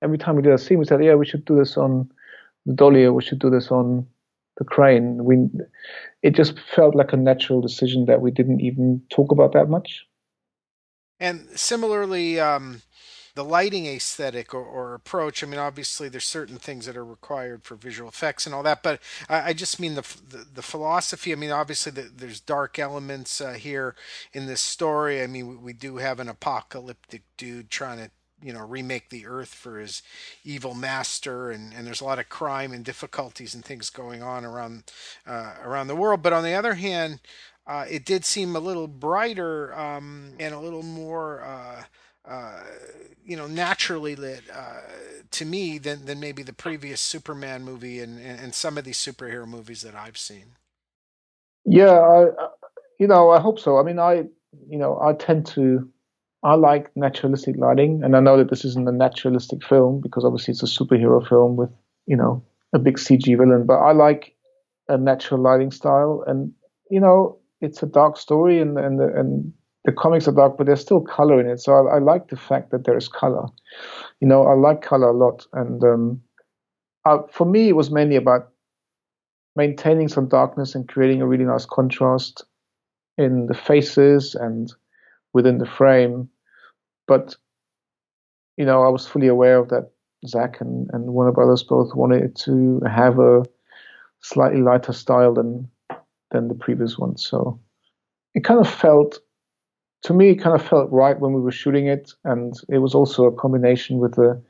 [0.03, 2.11] every time we did a scene, we said, yeah, we should do this on
[2.67, 4.07] the dolly, or we should do this on
[4.59, 5.25] the crane.
[5.25, 5.49] We,
[6.23, 10.05] it just felt like a natural decision that we didn't even talk about that much.
[11.21, 12.83] And similarly, um,
[13.35, 15.43] the lighting aesthetic or, or, approach.
[15.43, 18.83] I mean, obviously, there's certain things that are required for visual effects and all that,
[18.83, 21.33] but I, I just mean the, the, the philosophy.
[21.33, 23.95] I mean, obviously, the, there's dark elements uh, here
[24.33, 25.23] in this story.
[25.23, 28.11] I mean, we, we do have an apocalyptic dude trying to
[28.43, 30.03] you know remake the earth for his
[30.45, 34.45] evil master and, and there's a lot of crime and difficulties and things going on
[34.45, 34.85] around
[35.27, 37.21] uh, around the world but on the other hand
[37.67, 41.83] uh, it did seem a little brighter um, and a little more uh,
[43.25, 44.81] you know, naturally lit uh,
[45.31, 48.99] to me than than maybe the previous Superman movie and, and, and some of these
[48.99, 50.57] superhero movies that I've seen.
[51.65, 52.27] Yeah, I,
[52.99, 53.79] you know, I hope so.
[53.79, 54.25] I mean, I,
[54.69, 55.87] you know, I tend to,
[56.43, 60.53] I like naturalistic lighting, and I know that this isn't a naturalistic film because obviously
[60.53, 61.71] it's a superhero film with,
[62.07, 63.67] you know, a big CG villain.
[63.67, 64.35] But I like
[64.89, 66.53] a natural lighting style, and
[66.91, 69.53] you know, it's a dark story, and and and
[69.89, 71.61] the comics are dark, but there's still color in it.
[71.61, 73.47] So I, I, like the fact that there is color.
[74.21, 76.21] You know, I like color a lot, and um,
[77.07, 78.51] uh, for me, it was mainly about
[79.57, 82.45] maintaining some darkness and creating a really nice contrast
[83.17, 84.75] in the faces and
[85.33, 86.29] within the frame.
[87.07, 87.35] But
[88.59, 89.91] you know, I was fully aware of that.
[90.27, 93.45] Zack and, and Warner Brothers both wanted to have a
[94.21, 95.67] slightly lighter style than
[96.31, 97.17] than the previous one.
[97.17, 97.59] So
[98.35, 99.21] it kind of felt
[100.03, 102.95] to me, it kind of felt right when we were shooting it, and it was
[102.95, 104.41] also a combination with the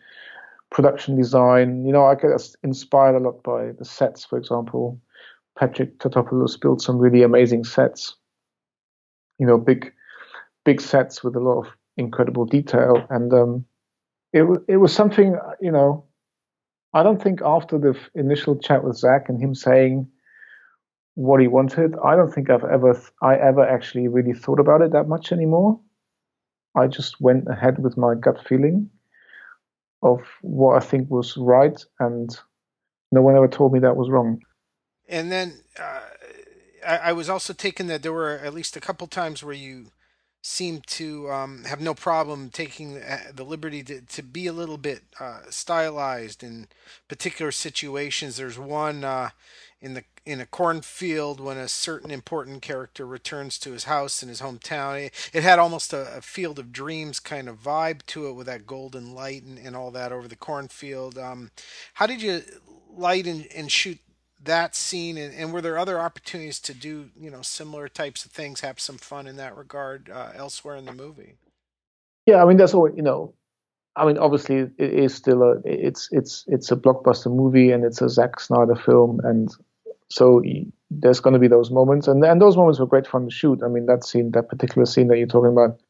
[0.71, 1.85] production design.
[1.87, 2.31] You know, I get
[2.63, 5.01] inspired a lot by the sets, for example.
[5.59, 8.15] Patrick Tatopoulos built some really amazing sets.
[9.39, 9.93] You know, big,
[10.65, 13.65] big sets with a lot of incredible detail, and um,
[14.33, 15.37] it it was something.
[15.61, 16.05] You know,
[16.93, 20.09] I don't think after the initial chat with Zack and him saying
[21.19, 21.97] what he wanted.
[22.05, 25.81] I don't think I've ever I ever actually really thought about it that much anymore.
[26.77, 28.89] I just went ahead with my gut feeling
[30.01, 32.31] of what I think was right, and
[33.11, 34.41] no one ever told me that was wrong.
[35.09, 36.01] And then uh,
[36.87, 39.87] I, I, was also taken that there were at least a couple times where you
[40.41, 43.01] seemed to um, have no problem taking
[43.35, 46.69] the liberty to, to be a little bit uh, stylized in
[47.09, 48.37] particular situations.
[48.37, 49.31] There's one uh,
[49.81, 54.29] in the in a cornfield when a certain important character returns to his house in
[54.29, 55.07] his hometown.
[55.07, 58.47] It, it had almost a, a, field of dreams kind of vibe to it with
[58.47, 61.17] that golden light and, and all that over the cornfield.
[61.17, 61.51] Um,
[61.95, 62.43] how did you
[62.95, 63.99] light and, and shoot
[64.43, 65.17] that scene?
[65.17, 68.81] And, and, were there other opportunities to do you know similar types of things, have
[68.81, 71.35] some fun in that regard uh, elsewhere in the movie?
[72.27, 73.35] Yeah, I mean that's all you know.
[73.97, 78.01] I mean, obviously, it is still a it's it's it's a blockbuster movie and it's
[78.01, 79.51] a Zack Snyder film, and
[80.11, 80.43] so
[80.91, 83.61] there's going to be those moments, and and those moments were great fun to shoot.
[83.63, 85.81] I mean, that scene, that particular scene that you're talking about,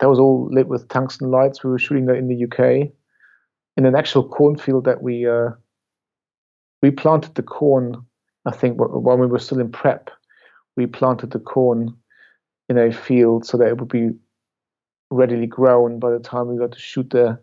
[0.00, 1.64] that was all lit with tungsten lights.
[1.64, 2.90] We were shooting that in the UK,
[3.76, 5.50] in an actual cornfield that we uh,
[6.82, 8.04] we planted the corn.
[8.44, 10.10] I think while we were still in prep,
[10.76, 11.96] we planted the corn
[12.68, 14.10] in a field so that it would be
[15.10, 17.40] readily grown by the time we got to shoot there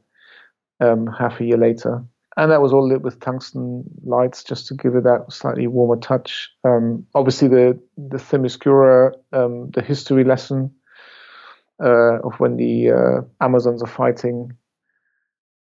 [0.80, 2.04] um, half a year later
[2.38, 5.98] and that was all lit with tungsten lights just to give it that slightly warmer
[5.98, 6.50] touch.
[6.64, 10.72] Um, obviously, the the Themyscira, um, the history lesson
[11.84, 14.54] uh, of when the uh, Amazons are fighting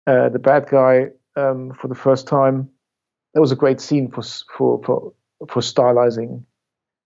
[0.07, 2.69] uh, the bad guy um, for the first time.
[3.33, 4.23] That was a great scene for
[4.57, 5.13] for for,
[5.49, 6.43] for stylizing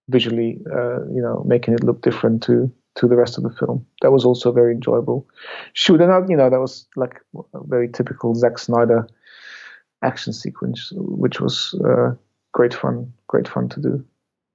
[0.10, 3.86] visually, uh, you know, making it look different to to the rest of the film.
[4.02, 5.28] That was also very enjoyable.
[5.74, 7.22] Shoot, and you know that was like
[7.66, 9.08] very typical Zack Snyder
[10.04, 12.14] action sequence, which was uh,
[12.52, 13.14] great fun.
[13.28, 14.06] Great fun to do.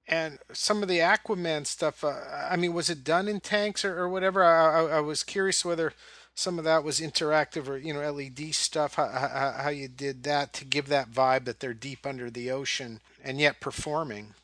[0.07, 2.15] And some of the Aquaman stuff, uh,
[2.51, 4.45] I mean, was it done in tanks or, or whatever?
[4.45, 5.95] I, I, I, was curious whether
[6.35, 10.25] some of that was interactive or, you know, LED stuff, how, how, how you did
[10.25, 14.35] that to give that vibe that they're deep under the ocean and yet performing.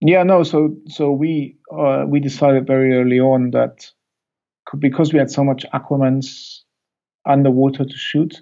[0.00, 0.42] Yeah, no.
[0.44, 3.90] So so we uh, we decided very early on that
[4.78, 6.60] because we had so much Aquamans
[7.26, 8.40] underwater to shoot,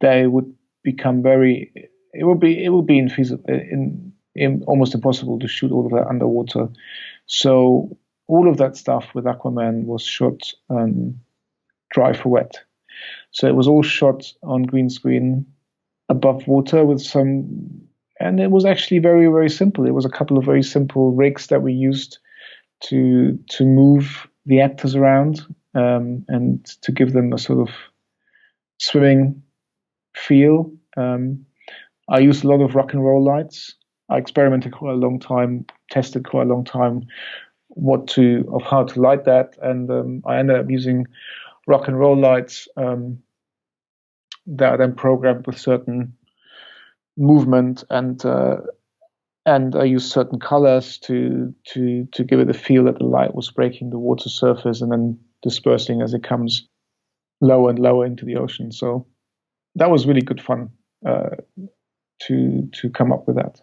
[0.00, 0.55] they would
[0.86, 1.72] become very.
[2.14, 5.92] It would be it would be infeasible, in, in almost impossible to shoot all of
[5.92, 6.68] that underwater.
[7.26, 11.20] So all of that stuff with Aquaman was shot um,
[11.90, 12.54] dry for wet.
[13.32, 15.44] So it was all shot on green screen
[16.08, 17.82] above water with some
[18.20, 19.86] and it was actually very very simple.
[19.86, 22.18] It was a couple of very simple rigs that we used
[22.88, 25.40] to to move the actors around
[25.74, 27.74] um, and to give them a sort of
[28.78, 29.42] swimming
[30.16, 30.72] feel.
[30.96, 31.44] Um,
[32.08, 33.74] I used a lot of rock and roll lights.
[34.08, 37.06] I experimented quite a long time, tested quite a long time
[37.68, 41.06] what to of how to light that, and um, I ended up using
[41.66, 43.18] rock and roll lights um,
[44.46, 46.14] that are then programmed with certain
[47.16, 48.56] movement and uh,
[49.44, 53.34] and I used certain colors to to to give it a feel that the light
[53.34, 56.66] was breaking the water surface and then dispersing as it comes
[57.40, 58.72] lower and lower into the ocean.
[58.72, 59.06] So
[59.76, 60.70] that was really good fun
[61.06, 61.36] uh,
[62.22, 63.60] to to come up with that.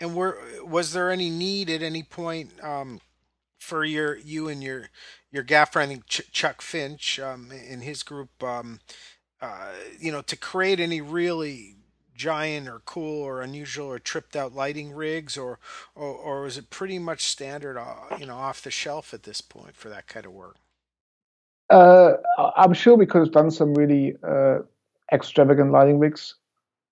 [0.00, 3.00] And were was there any need at any point um,
[3.58, 4.88] for your you and your
[5.30, 5.80] your gaffer?
[5.80, 8.80] I think Ch- Chuck Finch um, in his group, um,
[9.40, 11.76] uh, you know, to create any really
[12.14, 15.58] giant or cool or unusual or tripped out lighting rigs or
[15.94, 19.42] or, or is it pretty much standard uh, you know off the shelf at this
[19.42, 20.56] point for that kind of work
[21.70, 22.14] uh,
[22.56, 24.60] i'm sure we could have done some really uh,
[25.12, 26.34] extravagant lighting rigs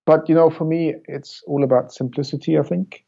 [0.05, 3.03] but you know for me it's all about simplicity i think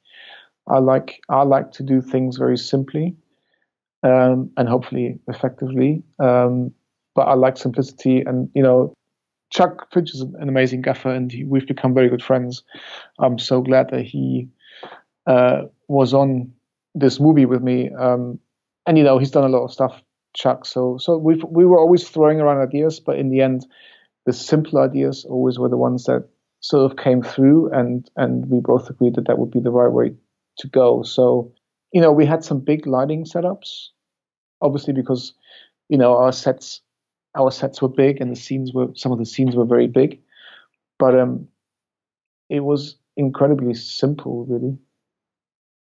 [0.67, 3.15] i like i like to do things very simply
[4.03, 6.71] um, and hopefully effectively um,
[7.15, 8.93] but i like simplicity and you know
[9.49, 12.63] Chuck Finch is an amazing gaffer, and he, we've become very good friends.
[13.19, 14.49] I'm so glad that he
[15.25, 16.51] uh, was on
[16.95, 17.89] this movie with me.
[17.97, 18.39] Um,
[18.85, 20.01] and you know, he's done a lot of stuff,
[20.33, 20.65] Chuck.
[20.65, 23.65] So so we we were always throwing around ideas, but in the end,
[24.27, 26.27] the simple ideas always were the ones that
[26.59, 29.91] sort of came through, and and we both agreed that that would be the right
[29.91, 30.13] way
[30.59, 31.01] to go.
[31.01, 31.53] So
[31.93, 33.87] you know, we had some big lighting setups,
[34.61, 35.33] obviously because
[35.87, 36.81] you know our sets
[37.35, 40.19] our sets were big and the scenes were some of the scenes were very big,
[40.99, 41.47] but um,
[42.49, 44.77] it was incredibly simple, really.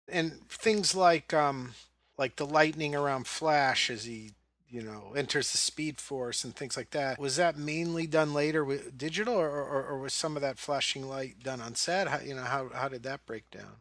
[0.06, 1.72] And things like um,
[2.18, 4.32] like the lightning around Flash as he
[4.68, 7.18] you know enters the Speed Force and things like that.
[7.18, 11.08] Was that mainly done later with digital, or, or, or was some of that flashing
[11.08, 12.08] light done on set?
[12.08, 13.76] How, you know how how did that break down?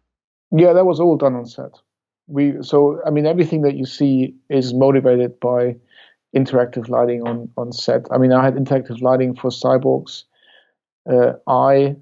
[0.52, 1.72] Yeah, that was all done on set.
[2.28, 5.76] We so I mean everything that you see is motivated by
[6.36, 8.08] interactive lighting on on set.
[8.12, 10.24] I mean, I had interactive lighting for Cyborgs.
[11.10, 11.96] Uh, I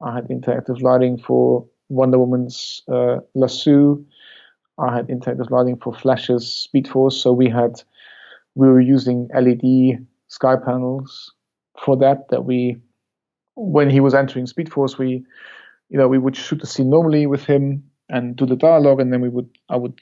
[0.00, 4.02] I had interactive lighting for Wonder Woman's uh, Lasso.
[4.78, 7.20] I had interactive lighting for Flash's Speed Force.
[7.20, 7.82] So we had
[8.54, 11.30] we were using LED SkyPanels
[11.84, 12.28] for that.
[12.30, 12.76] That we
[13.56, 15.24] when he was entering Speed Force, we
[15.88, 19.12] you know we would shoot the scene normally with him and do the dialogue, and
[19.12, 20.00] then we would I would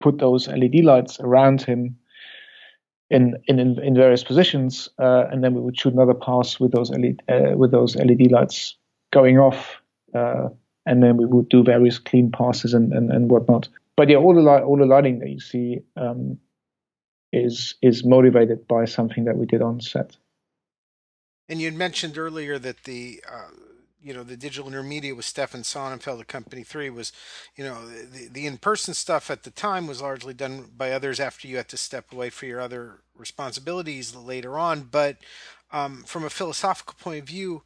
[0.00, 1.96] put those LED lights around him
[3.10, 6.90] in in in various positions, uh, and then we would shoot another pass with those
[6.90, 8.76] LED uh, with those LED lights
[9.12, 9.80] going off,
[10.14, 10.48] uh,
[10.86, 13.68] and then we would do various clean passes and, and, and whatnot.
[13.96, 16.38] But yeah, all the light, all the lighting that you see um,
[17.32, 20.16] is is motivated by something that we did on set.
[21.48, 23.50] And you mentioned earlier that the uh,
[24.02, 27.12] you know the digital intermediate with Stefan Sonnenfeld at Company Three was,
[27.56, 31.48] you know, the, the in-person stuff at the time was largely done by others after
[31.48, 34.82] you had to step away for your other responsibilities later on.
[34.82, 35.18] But
[35.72, 37.62] um, from a philosophical point of view,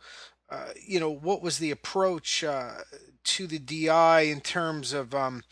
[0.48, 2.72] uh, you know, what was the approach uh,
[3.24, 5.42] to the DI in terms of, um,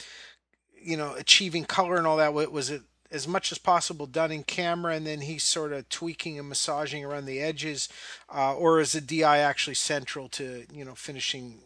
[0.80, 2.32] you know, achieving color and all that?
[2.32, 2.82] Was it
[3.14, 7.04] as much as possible done in camera and then he's sort of tweaking and massaging
[7.04, 7.88] around the edges
[8.34, 11.60] uh, or is the di actually central to you know finishing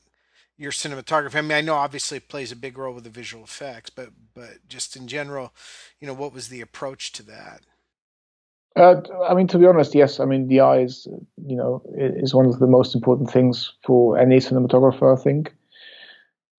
[0.57, 3.43] your cinematography i mean i know obviously it plays a big role with the visual
[3.43, 5.53] effects but but just in general
[6.01, 7.63] you know what was the approach to that
[8.77, 10.21] uh, I mean, to be honest, yes.
[10.21, 11.09] I mean, the eye is,
[11.45, 15.19] you know, is one of the most important things for any cinematographer.
[15.19, 15.53] I think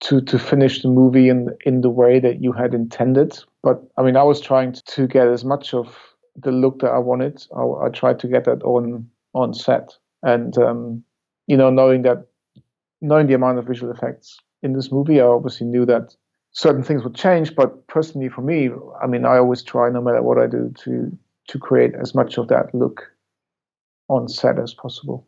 [0.00, 4.02] to to finish the movie in in the way that you had intended But I
[4.02, 5.96] mean, I was trying to get as much of
[6.36, 7.44] the look that I wanted.
[7.56, 11.04] I, I tried to get that on on set, and um,
[11.46, 12.26] you know, knowing that
[13.00, 16.14] knowing the amount of visual effects in this movie, I obviously knew that
[16.52, 17.54] certain things would change.
[17.54, 18.70] But personally, for me,
[19.02, 21.16] I mean, I always try, no matter what I do, to
[21.48, 23.02] to create as much of that look
[24.08, 25.26] on set as possible.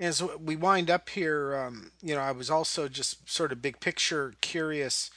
[0.00, 3.78] As we wind up here, um, you know, I was also just sort of big
[3.78, 5.10] picture curious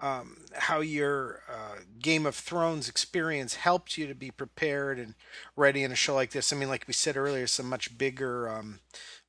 [0.00, 5.14] um, how your uh, Game of Thrones experience helped you to be prepared and
[5.56, 6.52] ready in a show like this.
[6.52, 8.80] I mean, like we said earlier, it's a much bigger, um,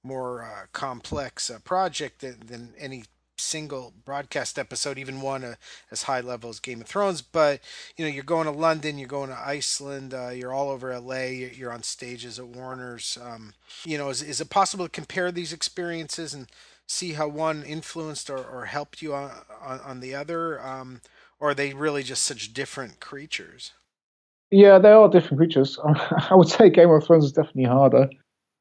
[0.04, 3.04] more uh, complex uh, project than, than any
[3.40, 5.56] single broadcast episode, even one uh,
[5.92, 7.22] as high level as Game of Thrones.
[7.22, 7.62] But
[7.98, 11.24] you know, you're going to London, you're going to Iceland, uh, you're all over LA,
[11.24, 13.18] you're on stages at Warner's.
[13.22, 13.54] Um,
[13.86, 16.48] you know, is is it possible to compare these experiences and
[16.90, 19.32] see how one influenced or, or helped you on,
[19.62, 21.02] on, the other, um,
[21.40, 23.74] or are they really just such different creatures?
[24.50, 25.78] Yeah, they are different creatures.
[26.30, 28.10] I would say Game of Thrones is definitely harder.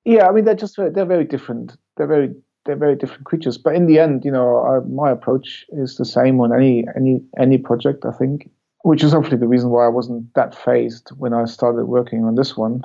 [0.05, 1.76] Yeah, I mean they're just they're very different.
[1.97, 3.57] They're very they're very different creatures.
[3.57, 7.22] But in the end, you know, I, my approach is the same on any any
[7.39, 8.05] any project.
[8.05, 8.51] I think,
[8.85, 12.35] which is hopefully the reason why I wasn't that fazed when I started working on
[12.35, 12.83] this one.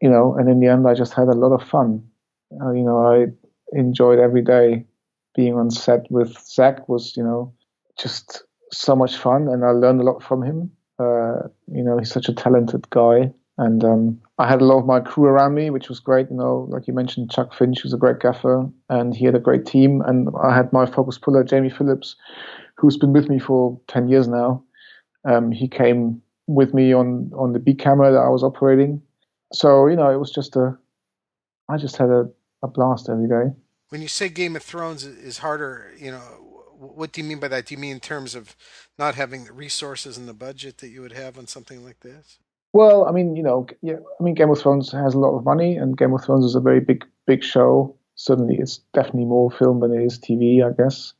[0.00, 2.08] You know, and in the end, I just had a lot of fun.
[2.60, 3.26] Uh, you know, I
[3.72, 4.84] enjoyed every day
[5.34, 6.88] being on set with Zack.
[6.88, 7.52] Was you know
[7.98, 10.70] just so much fun, and I learned a lot from him.
[10.98, 14.86] Uh, you know, he's such a talented guy, and um, I had a lot of
[14.86, 16.28] my crew around me, which was great.
[16.30, 19.40] You know, like you mentioned, Chuck Finch was a great gaffer, and he had a
[19.40, 20.02] great team.
[20.06, 22.16] And I had my focus puller, Jamie Phillips,
[22.76, 24.62] who's been with me for ten years now.
[25.24, 29.00] Um, he came with me on on the B camera that I was operating.
[29.52, 30.76] So you know, it was just a,
[31.68, 32.28] I just had a,
[32.64, 33.54] a blast every day.
[33.90, 36.18] When you say Game of Thrones is harder, you know,
[36.78, 37.66] what do you mean by that?
[37.66, 38.56] Do you mean in terms of
[38.98, 42.38] not having the resources and the budget that you would have on something like this?
[42.72, 45.44] Well, I mean, you know, yeah, I mean, Game of Thrones has a lot of
[45.44, 47.96] money, and Game of Thrones is a very big, big show.
[48.16, 51.12] Certainly, it's definitely more film than it is TV, I guess.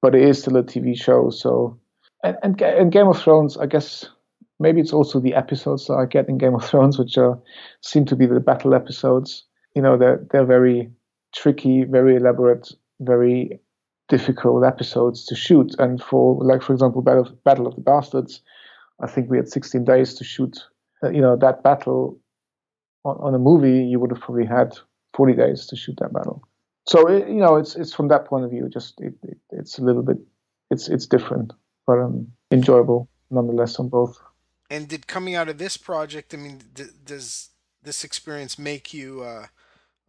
[0.00, 1.78] But it is still a TV show, so
[2.24, 4.08] and and, and Game of Thrones, I guess
[4.58, 7.38] maybe it's also the episodes that I get in Game of Thrones, which are
[7.82, 9.44] seem to be the battle episodes.
[9.74, 10.90] You know, they're they're very
[11.34, 12.70] tricky, very elaborate,
[13.00, 13.60] very
[14.08, 15.74] difficult episodes to shoot.
[15.78, 18.42] And for like, for example, Battle of, Battle of the Bastards
[19.02, 20.58] I think we had 16 days to shoot.
[21.02, 22.18] Uh, you know that battle
[23.04, 24.78] on, on, a movie, you would have probably had
[25.14, 26.46] 40 days to shoot that battle.
[26.86, 29.78] So it, you know, it's it's from that point of view, just it, it, it's
[29.78, 30.18] a little bit,
[30.70, 31.52] it's it's different,
[31.86, 34.16] but um, enjoyable nonetheless on both.
[34.70, 37.50] And did coming out of this project, I mean, d- does
[37.82, 39.46] this experience make you, uh,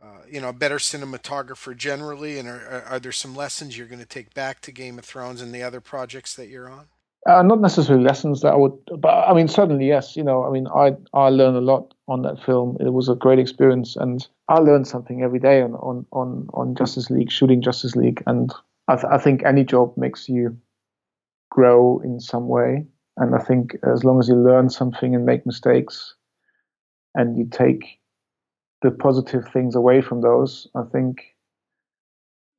[0.04, 2.38] uh, you know, a better cinematographer generally?
[2.38, 5.42] And are, are there some lessons you're going to take back to Game of Thrones
[5.42, 6.88] and the other projects that you're on?
[7.26, 10.18] Uh, not necessarily lessons that I would, but I mean certainly yes.
[10.18, 12.76] You know, I mean I I learned a lot on that film.
[12.82, 16.76] It was a great experience, and I learned something every day on on on, on
[16.76, 18.54] Justice League, shooting Justice League, and
[18.90, 20.58] I, th- I think any job makes you
[21.50, 22.86] grow in some way.
[23.16, 26.16] And I think as long as you learn something and make mistakes,
[27.16, 28.00] and you take
[28.84, 31.24] the positive things away from those, I think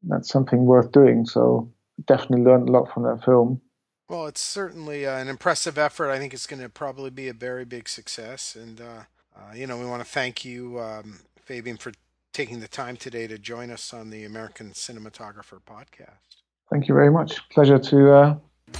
[0.02, 1.24] that's something worth doing.
[1.26, 1.72] So
[2.06, 3.60] definitely learned a lot from that film
[4.08, 6.10] well, it's certainly uh, an impressive effort.
[6.10, 8.56] I think it's going to probably be a very big success.
[8.56, 9.04] And, uh,
[9.36, 11.92] uh, you know, we want to thank you, um, Fabian, for
[12.32, 16.42] taking the time today to join us on the American Cinematographer podcast.
[16.70, 17.48] Thank you very much.
[17.50, 18.36] Pleasure to uh,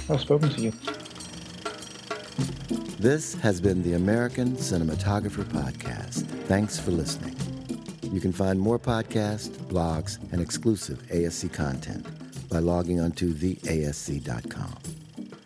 [0.07, 0.73] have spoken to you.
[2.99, 6.25] This has been the American Cinematographer Podcast.
[6.47, 7.35] Thanks for listening.
[8.11, 12.05] You can find more podcasts, blogs, and exclusive ASC content
[12.49, 14.75] by logging onto theasc.com.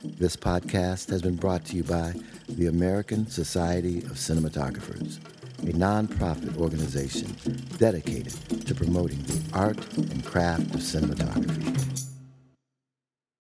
[0.03, 2.13] This podcast has been brought to you by
[2.47, 5.17] the American Society of Cinematographers,
[5.63, 7.35] a nonprofit organization
[7.77, 8.33] dedicated
[8.65, 12.18] to promoting the art and craft of cinematography.